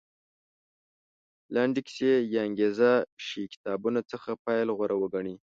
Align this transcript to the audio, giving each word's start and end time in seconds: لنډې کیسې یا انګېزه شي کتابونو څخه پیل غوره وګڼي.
لنډې 1.53 1.81
کیسې 1.87 2.11
یا 2.33 2.41
انګېزه 2.47 2.91
شي 3.25 3.41
کتابونو 3.53 3.99
څخه 4.11 4.29
پیل 4.45 4.67
غوره 4.77 4.95
وګڼي. 4.97 5.35